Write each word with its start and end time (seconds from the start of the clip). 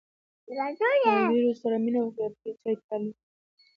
له 0.55 1.27
ډېرو 1.33 1.53
سره 1.61 1.75
مینه 1.83 1.99
وکړئ، 2.01 2.23
او 2.27 2.31
پر 2.39 2.45
هيچا 2.49 2.69
اعتبار 2.69 2.99
مه 3.03 3.11
کوئ! 3.15 3.23